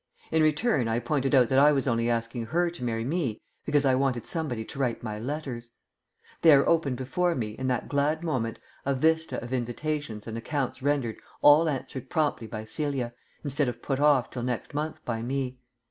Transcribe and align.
In 0.31 0.41
return 0.41 0.87
I 0.87 0.97
pointed 0.97 1.35
out 1.35 1.47
that 1.49 1.59
I 1.59 1.71
was 1.71 1.85
only 1.85 2.09
asking 2.09 2.47
her 2.47 2.71
to 2.71 2.83
marry 2.83 3.03
me 3.03 3.39
because 3.67 3.85
I 3.85 3.93
wanted 3.93 4.25
somebody 4.25 4.65
to 4.65 4.79
write 4.79 5.03
my 5.03 5.19
letters. 5.19 5.75
There 6.41 6.67
opened 6.67 6.97
before 6.97 7.35
me, 7.35 7.49
in 7.51 7.67
that 7.67 7.87
glad 7.87 8.23
moment, 8.23 8.57
a 8.83 8.95
vista 8.95 9.39
of 9.43 9.53
invitations 9.53 10.25
and 10.25 10.39
accounts 10.39 10.81
rendered 10.81 11.17
all 11.43 11.69
answered 11.69 12.09
promptly 12.09 12.47
by 12.47 12.65
Celia, 12.65 13.13
instead 13.43 13.69
of 13.69 13.83
put 13.83 13.99
off 13.99 14.31
till 14.31 14.41
next 14.41 14.73
month 14.73 15.05
by 15.05 15.21
me. 15.21 15.59